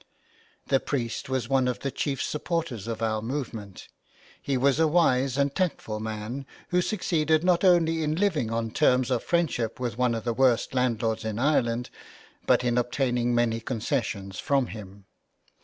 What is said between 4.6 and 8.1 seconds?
a wise and tactful man, who succeeded not only